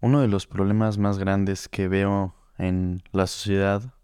Uno 0.00 0.20
de 0.20 0.28
los 0.28 0.46
problemas 0.46 0.96
más 0.96 1.18
grandes 1.18 1.68
que 1.68 1.88
veo 1.88 2.36
en 2.56 3.02
la 3.10 3.26
sociedad 3.26 3.94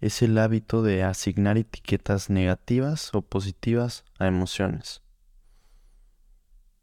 es 0.00 0.22
el 0.22 0.38
hábito 0.38 0.82
de 0.82 1.02
asignar 1.02 1.58
etiquetas 1.58 2.30
negativas 2.30 3.12
o 3.12 3.22
positivas 3.22 4.04
a 4.20 4.28
emociones. 4.28 5.02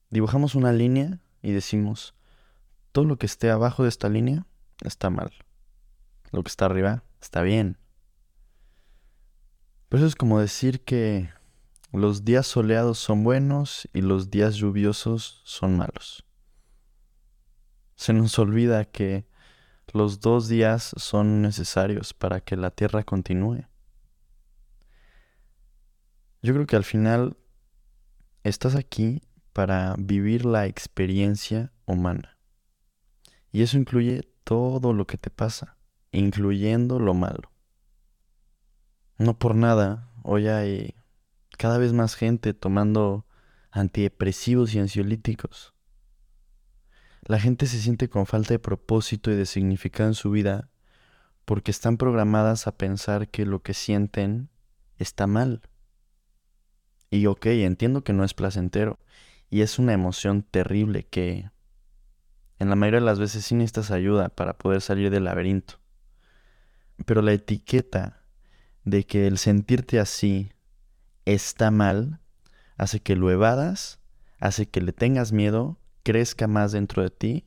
Dibujamos 0.10 0.56
una 0.56 0.74
línea 0.74 1.22
y 1.42 1.54
decimos, 1.54 2.16
todo 2.92 3.06
lo 3.06 3.18
que 3.18 3.28
esté 3.28 3.50
abajo 3.50 3.84
de 3.84 3.90
esta 3.90 4.10
línea 4.10 4.46
está 4.84 5.10
mal. 5.10 5.32
Lo 6.32 6.44
que 6.44 6.50
está 6.50 6.66
arriba 6.66 7.04
está 7.22 7.44
bien. 7.44 7.78
Pero 9.88 10.00
eso 10.04 10.08
es 10.08 10.16
como 10.16 10.40
decir 10.40 10.84
que 10.84 11.30
los 11.94 12.26
días 12.26 12.46
soleados 12.46 13.00
son 13.00 13.24
buenos 13.24 13.88
y 13.94 14.02
los 14.02 14.30
días 14.30 14.56
lluviosos 14.56 15.42
son 15.46 15.78
malos. 15.78 16.26
Se 17.96 18.14
nos 18.14 18.38
olvida 18.40 18.86
que 18.86 19.26
los 19.94 20.20
dos 20.20 20.48
días 20.48 20.94
son 20.98 21.42
necesarios 21.42 22.14
para 22.14 22.42
que 22.42 22.58
la 22.58 22.72
Tierra 22.72 23.04
continúe. 23.04 23.66
Yo 26.42 26.54
creo 26.54 26.66
que 26.66 26.76
al 26.76 26.84
final 26.84 27.38
estás 28.44 28.76
aquí 28.76 29.22
para 29.54 29.96
vivir 29.98 30.46
la 30.46 30.66
experiencia 30.66 31.72
humana. 31.86 32.38
Y 33.52 33.62
eso 33.62 33.78
incluye 33.78 34.28
todo 34.44 34.94
lo 34.94 35.06
que 35.06 35.18
te 35.18 35.30
pasa, 35.30 35.78
incluyendo 36.12 37.00
lo 37.00 37.14
malo. 37.14 37.52
No 39.18 39.38
por 39.38 39.56
nada, 39.56 40.12
hoy 40.24 40.48
hay 40.48 40.96
cada 41.58 41.78
vez 41.78 41.94
más 41.94 42.16
gente 42.16 42.54
tomando 42.54 43.26
antidepresivos 43.72 44.74
y 44.74 44.80
ansiolíticos. 44.80 45.74
La 47.26 47.40
gente 47.40 47.68
se 47.68 47.80
siente 47.80 48.10
con 48.10 48.26
falta 48.26 48.54
de 48.54 48.60
propósito 48.60 49.32
y 49.32 49.36
de 49.36 49.46
significado 49.46 50.10
en 50.10 50.14
su 50.14 50.30
vida 50.32 50.70
porque 51.46 51.72
están 51.72 51.98
programadas 51.98 52.68
a 52.68 52.78
pensar 52.78 53.30
que 53.30 53.46
lo 53.46 53.62
que 53.62 53.74
sienten 53.74 54.50
está 54.98 55.26
mal. 55.26 55.62
Y 57.10 57.28
ok, 57.28 57.46
entiendo 57.46 58.04
que 58.04 58.12
no 58.12 58.26
es 58.26 58.34
placentero 58.34 59.00
y 59.50 59.62
es 59.62 59.80
una 59.80 59.94
emoción 59.94 60.44
terrible 60.44 61.04
que 61.04 61.50
en 62.60 62.70
la 62.70 62.76
mayoría 62.76 63.00
de 63.00 63.06
las 63.06 63.20
veces 63.20 63.46
sí 63.46 63.56
necesitas 63.56 63.92
ayuda 63.92 64.30
para 64.30 64.58
poder 64.58 64.82
salir 64.82 65.10
del 65.10 65.26
laberinto. 65.26 65.76
Pero 67.06 67.22
la 67.22 67.34
etiqueta 67.34 68.22
de 68.84 69.06
que 69.06 69.28
el 69.28 69.38
sentirte 69.38 70.00
así 70.00 70.52
está 71.26 71.72
mal 71.72 72.20
hace 72.78 73.00
que 73.00 73.16
lo 73.16 73.32
evadas, 73.32 74.00
hace 74.40 74.68
que 74.68 74.82
le 74.82 74.92
tengas 74.92 75.32
miedo 75.32 75.80
crezca 76.04 76.48
más 76.48 76.72
dentro 76.72 77.02
de 77.02 77.10
ti 77.10 77.46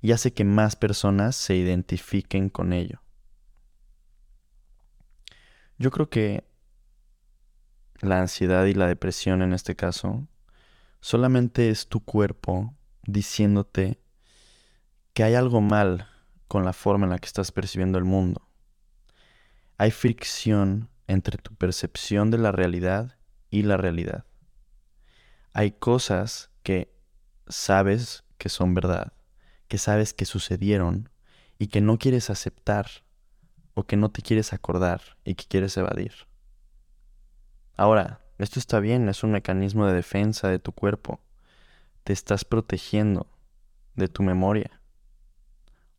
y 0.00 0.12
hace 0.12 0.32
que 0.32 0.44
más 0.44 0.76
personas 0.76 1.36
se 1.36 1.56
identifiquen 1.56 2.48
con 2.48 2.72
ello. 2.72 3.02
Yo 5.76 5.90
creo 5.90 6.08
que 6.08 6.44
la 8.00 8.20
ansiedad 8.20 8.64
y 8.66 8.74
la 8.74 8.86
depresión 8.86 9.42
en 9.42 9.52
este 9.52 9.76
caso 9.76 10.26
solamente 11.00 11.70
es 11.70 11.88
tu 11.88 12.00
cuerpo 12.00 12.74
diciéndote 13.02 14.00
que 15.12 15.24
hay 15.24 15.34
algo 15.34 15.60
mal 15.60 16.08
con 16.46 16.64
la 16.64 16.72
forma 16.72 17.06
en 17.06 17.10
la 17.10 17.18
que 17.18 17.26
estás 17.26 17.52
percibiendo 17.52 17.98
el 17.98 18.04
mundo. 18.04 18.48
Hay 19.76 19.90
fricción 19.90 20.88
entre 21.06 21.38
tu 21.38 21.54
percepción 21.54 22.30
de 22.30 22.38
la 22.38 22.52
realidad 22.52 23.16
y 23.50 23.62
la 23.62 23.76
realidad. 23.76 24.24
Hay 25.52 25.72
cosas 25.72 26.50
que 26.62 26.97
sabes 27.48 28.24
que 28.38 28.48
son 28.48 28.74
verdad, 28.74 29.12
que 29.68 29.78
sabes 29.78 30.14
que 30.14 30.24
sucedieron 30.24 31.10
y 31.58 31.68
que 31.68 31.80
no 31.80 31.98
quieres 31.98 32.30
aceptar 32.30 32.86
o 33.74 33.84
que 33.84 33.96
no 33.96 34.10
te 34.10 34.22
quieres 34.22 34.52
acordar 34.52 35.00
y 35.24 35.34
que 35.34 35.44
quieres 35.46 35.76
evadir. 35.76 36.12
Ahora, 37.76 38.20
esto 38.38 38.58
está 38.58 38.80
bien, 38.80 39.08
es 39.08 39.22
un 39.22 39.32
mecanismo 39.32 39.86
de 39.86 39.94
defensa 39.94 40.48
de 40.48 40.58
tu 40.58 40.72
cuerpo. 40.72 41.20
Te 42.04 42.12
estás 42.12 42.44
protegiendo 42.44 43.26
de 43.94 44.08
tu 44.08 44.22
memoria 44.22 44.80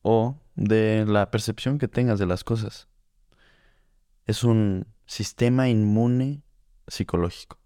o 0.01 0.37
de 0.55 1.05
la 1.05 1.31
percepción 1.31 1.77
que 1.77 1.87
tengas 1.87 2.19
de 2.19 2.25
las 2.25 2.43
cosas. 2.43 2.87
Es 4.25 4.43
un 4.43 4.87
sistema 5.05 5.69
inmune 5.69 6.43
psicológico. 6.87 7.59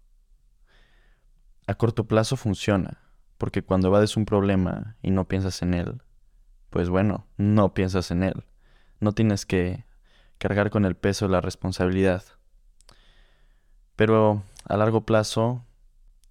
A 1.66 1.74
corto 1.74 2.06
plazo 2.06 2.36
funciona, 2.36 3.03
porque 3.38 3.62
cuando 3.62 3.88
evades 3.88 4.16
un 4.16 4.24
problema 4.24 4.96
y 5.02 5.10
no 5.10 5.26
piensas 5.26 5.62
en 5.62 5.74
él, 5.74 6.02
pues 6.70 6.88
bueno, 6.88 7.26
no 7.36 7.74
piensas 7.74 8.10
en 8.10 8.22
él. 8.22 8.44
No 9.00 9.12
tienes 9.12 9.46
que 9.46 9.84
cargar 10.38 10.70
con 10.70 10.84
el 10.84 10.96
peso 10.96 11.26
de 11.26 11.32
la 11.32 11.40
responsabilidad. 11.40 12.24
Pero 13.96 14.42
a 14.64 14.76
largo 14.76 15.06
plazo 15.06 15.64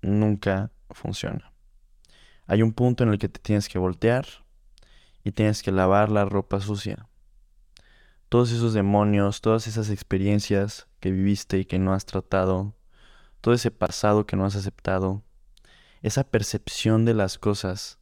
nunca 0.01 0.71
funciona. 0.89 1.53
Hay 2.45 2.61
un 2.61 2.73
punto 2.73 3.03
en 3.03 3.09
el 3.09 3.19
que 3.19 3.29
te 3.29 3.39
tienes 3.39 3.69
que 3.69 3.79
voltear 3.79 4.25
y 5.23 5.31
tienes 5.31 5.63
que 5.63 5.71
lavar 5.71 6.11
la 6.11 6.25
ropa 6.25 6.59
sucia. 6.59 7.07
Todos 8.27 8.51
esos 8.51 8.73
demonios, 8.73 9.41
todas 9.41 9.67
esas 9.67 9.89
experiencias 9.89 10.87
que 10.99 11.11
viviste 11.11 11.59
y 11.59 11.65
que 11.65 11.79
no 11.79 11.93
has 11.93 12.05
tratado, 12.05 12.75
todo 13.41 13.53
ese 13.53 13.71
pasado 13.71 14.25
que 14.25 14.35
no 14.35 14.45
has 14.45 14.55
aceptado, 14.55 15.23
esa 16.03 16.25
percepción 16.25 17.05
de 17.05 17.13
las 17.13 17.39
cosas 17.39 17.97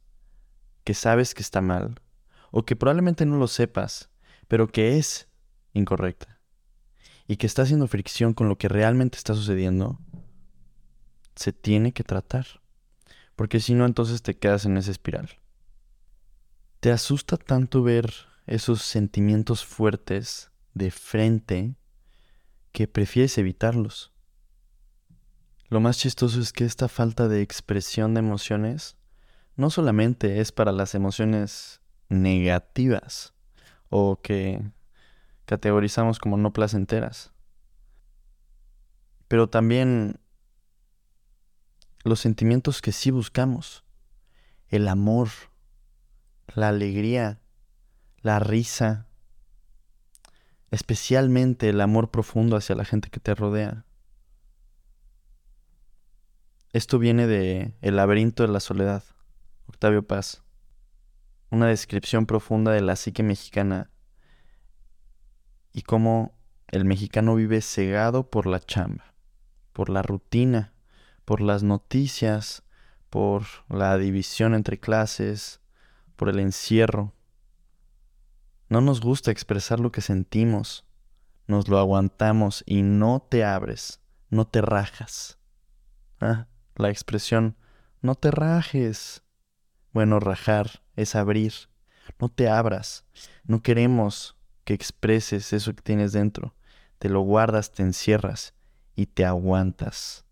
que 0.84 0.92
sabes 0.92 1.34
que 1.34 1.42
está 1.42 1.60
mal, 1.60 2.02
o 2.50 2.64
que 2.64 2.76
probablemente 2.76 3.24
no 3.24 3.36
lo 3.36 3.46
sepas, 3.46 4.10
pero 4.48 4.68
que 4.68 4.98
es 4.98 5.28
incorrecta, 5.72 6.40
y 7.26 7.36
que 7.36 7.46
está 7.46 7.62
haciendo 7.62 7.86
fricción 7.86 8.34
con 8.34 8.48
lo 8.48 8.58
que 8.58 8.68
realmente 8.68 9.16
está 9.16 9.34
sucediendo, 9.34 10.00
se 11.36 11.52
tiene 11.52 11.92
que 11.92 12.02
tratar, 12.02 12.46
porque 13.36 13.60
si 13.60 13.72
no 13.72 13.86
entonces 13.86 14.20
te 14.20 14.36
quedas 14.36 14.66
en 14.66 14.76
esa 14.76 14.90
espiral. 14.90 15.30
¿Te 16.80 16.90
asusta 16.90 17.36
tanto 17.36 17.84
ver 17.84 18.12
esos 18.46 18.82
sentimientos 18.82 19.64
fuertes 19.64 20.50
de 20.74 20.90
frente 20.90 21.76
que 22.72 22.88
prefieres 22.88 23.38
evitarlos? 23.38 24.11
Lo 25.72 25.80
más 25.80 25.96
chistoso 25.96 26.38
es 26.38 26.52
que 26.52 26.66
esta 26.66 26.86
falta 26.86 27.28
de 27.28 27.40
expresión 27.40 28.12
de 28.12 28.20
emociones 28.20 28.98
no 29.56 29.70
solamente 29.70 30.42
es 30.42 30.52
para 30.52 30.70
las 30.70 30.94
emociones 30.94 31.80
negativas 32.10 33.32
o 33.88 34.20
que 34.20 34.70
categorizamos 35.46 36.18
como 36.18 36.36
no 36.36 36.52
placenteras, 36.52 37.32
pero 39.28 39.48
también 39.48 40.20
los 42.04 42.20
sentimientos 42.20 42.82
que 42.82 42.92
sí 42.92 43.10
buscamos, 43.10 43.82
el 44.68 44.86
amor, 44.88 45.30
la 46.54 46.68
alegría, 46.68 47.40
la 48.20 48.40
risa, 48.40 49.06
especialmente 50.70 51.70
el 51.70 51.80
amor 51.80 52.10
profundo 52.10 52.56
hacia 52.56 52.76
la 52.76 52.84
gente 52.84 53.08
que 53.08 53.20
te 53.20 53.34
rodea. 53.34 53.86
Esto 56.72 56.98
viene 56.98 57.26
de 57.26 57.74
El 57.82 57.96
laberinto 57.96 58.44
de 58.44 58.48
la 58.48 58.58
soledad, 58.58 59.04
Octavio 59.66 60.06
Paz. 60.06 60.42
Una 61.50 61.66
descripción 61.66 62.24
profunda 62.24 62.72
de 62.72 62.80
la 62.80 62.96
psique 62.96 63.22
mexicana 63.22 63.90
y 65.74 65.82
cómo 65.82 66.34
el 66.68 66.86
mexicano 66.86 67.34
vive 67.34 67.60
cegado 67.60 68.30
por 68.30 68.46
la 68.46 68.58
chamba, 68.58 69.12
por 69.74 69.90
la 69.90 70.00
rutina, 70.00 70.72
por 71.26 71.42
las 71.42 71.62
noticias, 71.62 72.62
por 73.10 73.42
la 73.68 73.98
división 73.98 74.54
entre 74.54 74.80
clases, 74.80 75.60
por 76.16 76.30
el 76.30 76.38
encierro. 76.38 77.12
No 78.70 78.80
nos 78.80 79.02
gusta 79.02 79.30
expresar 79.30 79.78
lo 79.78 79.92
que 79.92 80.00
sentimos, 80.00 80.86
nos 81.46 81.68
lo 81.68 81.78
aguantamos 81.78 82.64
y 82.64 82.80
no 82.80 83.26
te 83.28 83.44
abres, 83.44 84.00
no 84.30 84.46
te 84.46 84.62
rajas. 84.62 85.38
Ah, 86.18 86.46
la 86.76 86.90
expresión 86.90 87.56
no 88.00 88.14
te 88.14 88.30
rajes. 88.30 89.22
Bueno, 89.92 90.20
rajar 90.20 90.82
es 90.96 91.14
abrir. 91.14 91.52
No 92.18 92.28
te 92.28 92.48
abras. 92.48 93.04
No 93.44 93.62
queremos 93.62 94.36
que 94.64 94.74
expreses 94.74 95.52
eso 95.52 95.74
que 95.74 95.82
tienes 95.82 96.12
dentro. 96.12 96.54
Te 96.98 97.08
lo 97.08 97.20
guardas, 97.20 97.72
te 97.72 97.82
encierras 97.82 98.54
y 98.94 99.06
te 99.06 99.24
aguantas. 99.24 100.24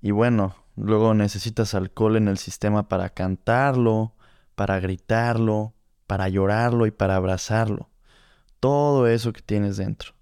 Y 0.00 0.10
bueno, 0.12 0.56
luego 0.76 1.14
necesitas 1.14 1.74
alcohol 1.74 2.16
en 2.16 2.28
el 2.28 2.38
sistema 2.38 2.88
para 2.88 3.10
cantarlo, 3.10 4.14
para 4.54 4.80
gritarlo, 4.80 5.74
para 6.06 6.28
llorarlo 6.28 6.86
y 6.86 6.90
para 6.90 7.16
abrazarlo. 7.16 7.90
Todo 8.60 9.06
eso 9.06 9.32
que 9.32 9.42
tienes 9.42 9.76
dentro. 9.76 10.17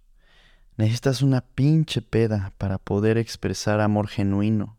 Necesitas 0.76 1.22
una 1.22 1.40
pinche 1.40 2.02
peda 2.02 2.52
para 2.58 2.76
poder 2.76 3.16
expresar 3.16 3.80
amor 3.80 4.08
genuino. 4.08 4.76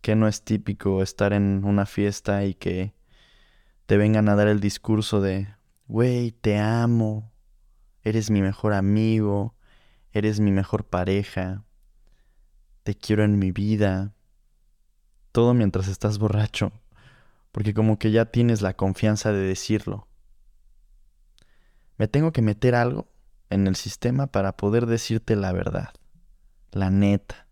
Que 0.00 0.16
no 0.16 0.26
es 0.26 0.42
típico 0.42 1.02
estar 1.02 1.32
en 1.32 1.64
una 1.64 1.86
fiesta 1.86 2.44
y 2.44 2.54
que 2.54 2.94
te 3.86 3.96
vengan 3.96 4.28
a 4.28 4.34
dar 4.34 4.48
el 4.48 4.58
discurso 4.58 5.20
de, 5.20 5.54
güey, 5.86 6.32
te 6.32 6.58
amo, 6.58 7.32
eres 8.02 8.30
mi 8.30 8.42
mejor 8.42 8.72
amigo, 8.72 9.54
eres 10.10 10.40
mi 10.40 10.50
mejor 10.50 10.84
pareja, 10.84 11.64
te 12.82 12.96
quiero 12.96 13.22
en 13.22 13.38
mi 13.38 13.52
vida. 13.52 14.14
Todo 15.30 15.54
mientras 15.54 15.86
estás 15.86 16.18
borracho, 16.18 16.72
porque 17.52 17.72
como 17.72 18.00
que 18.00 18.10
ya 18.10 18.26
tienes 18.26 18.62
la 18.62 18.74
confianza 18.74 19.30
de 19.30 19.38
decirlo. 19.38 20.08
Me 21.98 22.08
tengo 22.08 22.32
que 22.32 22.42
meter 22.42 22.74
algo 22.74 23.13
en 23.54 23.68
el 23.68 23.76
sistema 23.76 24.26
para 24.26 24.56
poder 24.56 24.86
decirte 24.86 25.36
la 25.36 25.52
verdad, 25.52 25.90
la 26.72 26.90
neta, 26.90 27.46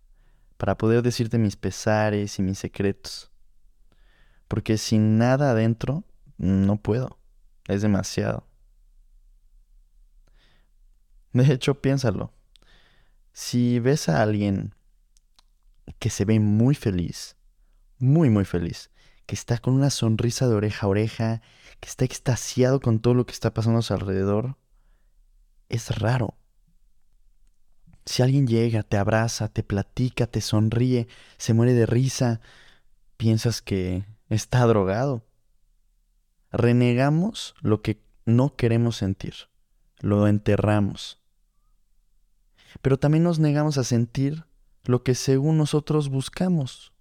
para 0.57 0.77
poder 0.77 1.03
decirte 1.03 1.39
mis 1.39 1.57
pesares 1.57 2.39
y 2.41 2.43
mis 2.43 2.59
secretos. 2.59 3.31
Porque 4.49 4.79
sin 4.79 5.17
nada 5.17 5.53
adentro, 5.53 6.05
no 6.39 6.77
puedo. 6.77 7.19
Es 7.69 7.83
demasiado. 7.83 8.49
De 11.33 11.51
hecho, 11.53 11.81
piénsalo. 11.81 12.33
Si 13.33 13.79
ves 13.79 14.09
a 14.09 14.23
alguien 14.23 14.75
que 16.01 16.11
se 16.11 16.25
ve 16.25 16.41
muy 16.41 16.75
feliz, 16.75 17.37
muy, 17.99 18.29
muy 18.29 18.45
feliz, 18.45 18.91
que 19.27 19.37
está 19.37 19.59
con 19.59 19.75
una 19.75 19.89
sonrisa 19.89 20.49
de 20.49 20.55
oreja 20.55 20.87
a 20.87 20.91
oreja, 20.91 21.43
que 21.79 21.89
está 21.89 22.05
extasiado 22.05 22.81
con 22.81 22.99
todo 22.99 23.15
lo 23.15 23.25
que 23.25 23.33
está 23.33 23.55
pasando 23.55 23.79
a 23.79 23.83
su 23.83 23.95
alrededor, 23.95 24.57
es 25.73 25.99
raro. 25.99 26.37
Si 28.05 28.23
alguien 28.23 28.47
llega, 28.47 28.83
te 28.83 28.99
abraza, 28.99 29.49
te 29.49 29.63
platica, 29.63 30.27
te 30.27 30.41
sonríe, 30.41 31.09
se 31.39 31.55
muere 31.55 31.73
de 31.73 31.87
risa, 31.87 32.41
piensas 33.17 33.63
que 33.63 34.05
está 34.29 34.65
drogado. 34.67 35.25
Renegamos 36.51 37.55
lo 37.63 37.81
que 37.81 38.05
no 38.27 38.55
queremos 38.55 38.97
sentir, 38.97 39.35
lo 40.01 40.29
enterramos. 40.29 41.21
Pero 42.83 42.99
también 42.99 43.25
nos 43.25 43.39
negamos 43.39 43.79
a 43.79 43.85
sentir 43.85 44.45
lo 44.85 45.03
que 45.03 45.15
según 45.15 45.57
nosotros 45.57 46.11
buscamos. 46.11 46.93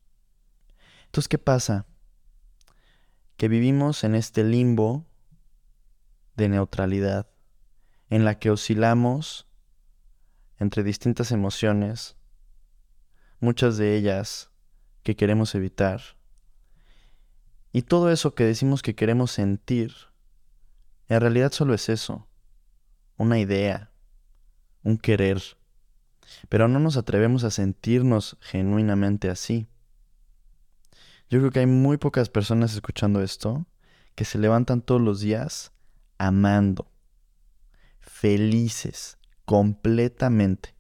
Entonces, 1.05 1.27
¿qué 1.27 1.37
pasa? 1.37 1.87
Que 3.35 3.49
vivimos 3.49 4.05
en 4.05 4.15
este 4.15 4.43
limbo 4.43 5.05
de 6.35 6.47
neutralidad, 6.47 7.27
en 8.11 8.25
la 8.25 8.37
que 8.37 8.51
oscilamos 8.51 9.47
entre 10.59 10.83
distintas 10.83 11.31
emociones, 11.31 12.15
muchas 13.39 13.77
de 13.77 13.97
ellas 13.97 14.51
que 15.01 15.15
queremos 15.15 15.55
evitar, 15.55 16.01
y 17.71 17.83
todo 17.83 18.11
eso 18.11 18.35
que 18.35 18.43
decimos 18.43 18.81
que 18.81 18.95
queremos 18.95 19.31
sentir, 19.31 19.93
en 21.07 21.21
realidad 21.21 21.51
solo 21.53 21.73
es 21.73 21.87
eso, 21.87 22.27
una 23.15 23.39
idea, 23.39 23.91
un 24.83 24.97
querer. 24.97 25.41
Pero 26.49 26.67
no 26.67 26.79
nos 26.79 26.97
atrevemos 26.97 27.43
a 27.43 27.51
sentirnos 27.51 28.37
genuinamente 28.41 29.29
así. 29.29 29.67
Yo 31.29 31.39
creo 31.39 31.51
que 31.51 31.59
hay 31.59 31.65
muy 31.65 31.97
pocas 31.97 32.29
personas 32.29 32.73
escuchando 32.73 33.21
esto 33.21 33.65
que 34.15 34.25
se 34.25 34.37
levantan 34.37 34.81
todos 34.81 35.01
los 35.01 35.21
días 35.21 35.71
amando, 36.17 36.91
felices, 38.21 39.17
completamente. 39.45 40.75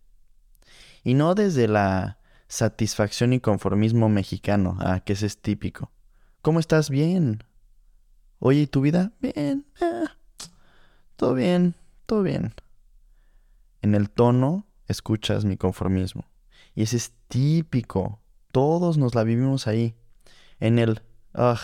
Y 1.03 1.15
no 1.15 1.33
desde 1.33 1.67
la 1.67 2.19
satisfacción 2.47 3.33
y 3.33 3.39
conformismo 3.39 4.09
mexicano, 4.09 4.77
ah, 4.79 4.99
que 4.99 5.13
ese 5.13 5.25
es 5.25 5.41
típico, 5.41 5.91
¿Cómo 6.43 6.59
estás? 6.59 6.91
Bien. 6.91 7.43
Oye, 8.37 8.61
¿y 8.61 8.67
tu 8.67 8.81
vida? 8.81 9.11
Bien. 9.19 9.65
Ah, 9.81 10.17
todo 11.15 11.33
bien, 11.33 11.73
todo 12.05 12.21
bien. 12.21 12.53
En 13.81 13.95
el 13.95 14.11
tono 14.11 14.67
escuchas 14.87 15.43
mi 15.43 15.57
conformismo. 15.57 16.25
Y 16.75 16.83
ese 16.83 16.97
es 16.97 17.11
típico. 17.27 18.21
Todos 18.51 18.99
nos 18.99 19.15
la 19.15 19.23
vivimos 19.23 19.65
ahí. 19.65 19.95
En 20.59 20.77
el, 20.77 21.01
ah, 21.33 21.59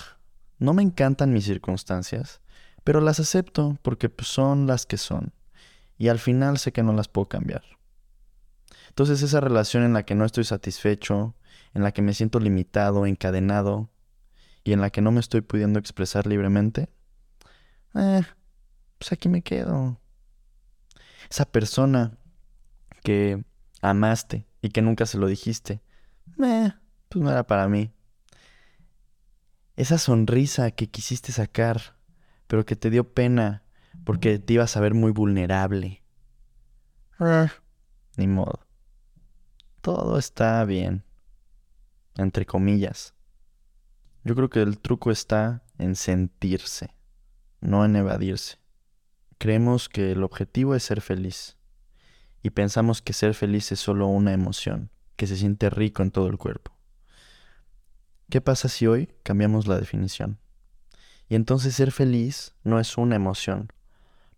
no 0.57 0.73
me 0.73 0.81
encantan 0.81 1.33
mis 1.33 1.45
circunstancias, 1.45 2.41
pero 2.83 2.99
las 2.99 3.19
acepto 3.19 3.77
porque 3.83 4.09
pues, 4.09 4.27
son 4.27 4.65
las 4.65 4.87
que 4.87 4.97
son. 4.97 5.33
Y 5.97 6.09
al 6.09 6.19
final 6.19 6.57
sé 6.57 6.71
que 6.71 6.83
no 6.83 6.93
las 6.93 7.07
puedo 7.07 7.27
cambiar. 7.27 7.63
Entonces 8.89 9.21
esa 9.21 9.39
relación 9.39 9.83
en 9.83 9.93
la 9.93 10.03
que 10.03 10.15
no 10.15 10.25
estoy 10.25 10.43
satisfecho, 10.43 11.35
en 11.73 11.83
la 11.83 11.91
que 11.91 12.01
me 12.01 12.13
siento 12.13 12.39
limitado, 12.39 13.05
encadenado, 13.05 13.89
y 14.63 14.73
en 14.73 14.81
la 14.81 14.89
que 14.89 15.01
no 15.01 15.11
me 15.11 15.19
estoy 15.19 15.41
pudiendo 15.41 15.79
expresar 15.79 16.27
libremente, 16.27 16.89
eh, 17.95 18.21
pues 18.97 19.11
aquí 19.11 19.29
me 19.29 19.41
quedo. 19.41 19.99
Esa 21.29 21.45
persona 21.45 22.17
que 23.03 23.43
amaste 23.81 24.45
y 24.61 24.69
que 24.69 24.81
nunca 24.81 25.05
se 25.05 25.17
lo 25.17 25.27
dijiste, 25.27 25.81
eh, 26.43 26.73
pues 27.09 27.23
no 27.23 27.31
era 27.31 27.45
para 27.45 27.67
mí. 27.67 27.91
Esa 29.75 29.97
sonrisa 29.97 30.71
que 30.71 30.89
quisiste 30.89 31.31
sacar, 31.31 31.95
pero 32.47 32.65
que 32.65 32.75
te 32.75 32.89
dio 32.89 33.13
pena 33.13 33.63
porque 34.03 34.39
te 34.39 34.53
ibas 34.53 34.77
a 34.77 34.79
ver 34.79 34.93
muy 34.93 35.11
vulnerable. 35.11 36.03
Eh, 37.19 37.47
ni 38.17 38.27
modo. 38.27 38.59
Todo 39.81 40.17
está 40.17 40.63
bien. 40.65 41.03
Entre 42.15 42.45
comillas. 42.45 43.13
Yo 44.23 44.35
creo 44.35 44.49
que 44.49 44.61
el 44.61 44.79
truco 44.79 45.11
está 45.11 45.63
en 45.77 45.95
sentirse, 45.95 46.93
no 47.61 47.85
en 47.85 47.95
evadirse. 47.95 48.57
Creemos 49.37 49.87
que 49.87 50.11
el 50.11 50.23
objetivo 50.23 50.75
es 50.75 50.83
ser 50.83 51.01
feliz 51.01 51.57
y 52.41 52.49
pensamos 52.49 53.01
que 53.01 53.13
ser 53.13 53.33
feliz 53.33 53.71
es 53.71 53.79
solo 53.79 54.07
una 54.07 54.33
emoción, 54.33 54.89
que 55.15 55.27
se 55.27 55.37
siente 55.37 55.69
rico 55.69 56.01
en 56.01 56.11
todo 56.11 56.27
el 56.27 56.37
cuerpo. 56.37 56.71
¿Qué 58.29 58.41
pasa 58.41 58.67
si 58.67 58.87
hoy 58.87 59.09
cambiamos 59.23 59.67
la 59.67 59.77
definición? 59.77 60.39
Y 61.29 61.35
entonces 61.35 61.75
ser 61.75 61.91
feliz 61.91 62.53
no 62.63 62.79
es 62.79 62.97
una 62.97 63.15
emoción, 63.15 63.71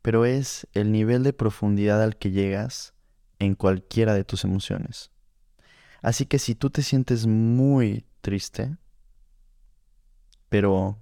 pero 0.01 0.25
es 0.25 0.67
el 0.73 0.91
nivel 0.91 1.23
de 1.23 1.33
profundidad 1.33 2.01
al 2.01 2.17
que 2.17 2.31
llegas 2.31 2.93
en 3.39 3.55
cualquiera 3.55 4.13
de 4.13 4.23
tus 4.23 4.43
emociones. 4.43 5.11
Así 6.01 6.25
que 6.25 6.39
si 6.39 6.55
tú 6.55 6.69
te 6.69 6.83
sientes 6.83 7.27
muy 7.27 8.05
triste, 8.21 8.77
pero 10.49 10.97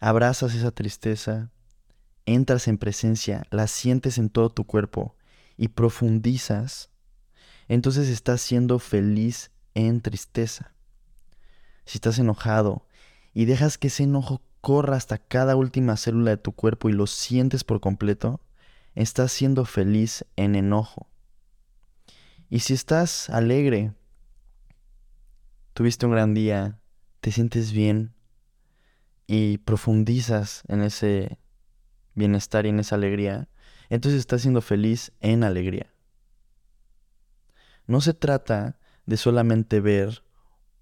abrazas 0.00 0.54
esa 0.54 0.70
tristeza, 0.70 1.50
entras 2.26 2.68
en 2.68 2.78
presencia, 2.78 3.44
la 3.50 3.66
sientes 3.66 4.18
en 4.18 4.30
todo 4.30 4.50
tu 4.50 4.64
cuerpo 4.64 5.16
y 5.56 5.68
profundizas, 5.68 6.90
entonces 7.68 8.08
estás 8.08 8.40
siendo 8.40 8.78
feliz 8.78 9.50
en 9.74 10.00
tristeza. 10.00 10.74
Si 11.84 11.98
estás 11.98 12.18
enojado 12.18 12.86
y 13.32 13.44
dejas 13.44 13.78
que 13.78 13.88
ese 13.88 14.04
enojo 14.04 14.42
corra 14.64 14.96
hasta 14.96 15.18
cada 15.18 15.56
última 15.56 15.98
célula 15.98 16.30
de 16.30 16.36
tu 16.38 16.52
cuerpo 16.52 16.88
y 16.88 16.94
lo 16.94 17.06
sientes 17.06 17.64
por 17.64 17.80
completo, 17.80 18.40
estás 18.94 19.30
siendo 19.30 19.66
feliz 19.66 20.24
en 20.36 20.54
enojo. 20.54 21.06
Y 22.48 22.60
si 22.60 22.72
estás 22.72 23.28
alegre, 23.28 23.92
tuviste 25.74 26.06
un 26.06 26.12
gran 26.12 26.32
día, 26.32 26.80
te 27.20 27.30
sientes 27.30 27.72
bien, 27.72 28.14
y 29.26 29.58
profundizas 29.58 30.62
en 30.68 30.80
ese 30.80 31.38
bienestar 32.14 32.64
y 32.64 32.70
en 32.70 32.80
esa 32.80 32.94
alegría, 32.94 33.50
entonces 33.90 34.18
estás 34.18 34.40
siendo 34.40 34.62
feliz 34.62 35.12
en 35.20 35.44
alegría. 35.44 35.92
No 37.86 38.00
se 38.00 38.14
trata 38.14 38.78
de 39.04 39.18
solamente 39.18 39.80
ver 39.80 40.24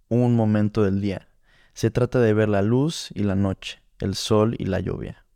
un 0.08 0.36
momento 0.36 0.84
del 0.84 1.00
día, 1.00 1.31
se 1.74 1.90
trata 1.90 2.20
de 2.20 2.34
ver 2.34 2.48
la 2.48 2.62
luz 2.62 3.10
y 3.14 3.22
la 3.24 3.34
noche, 3.34 3.82
el 3.98 4.14
sol 4.14 4.54
y 4.58 4.66
la 4.66 4.80
lluvia, 4.80 5.26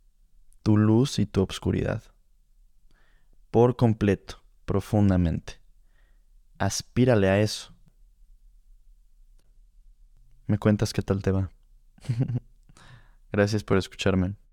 tu 0.63 0.77
luz 0.77 1.19
y 1.19 1.25
tu 1.25 1.41
obscuridad. 1.41 2.03
Por 3.51 3.75
completo, 3.75 4.43
profundamente. 4.65 5.59
Aspírale 6.59 7.29
a 7.29 7.39
eso. 7.39 7.73
¿Me 10.47 10.57
cuentas 10.57 10.93
qué 10.93 11.01
tal 11.01 11.21
te 11.21 11.31
va? 11.31 11.51
Gracias 13.31 13.63
por 13.63 13.77
escucharme. 13.77 14.35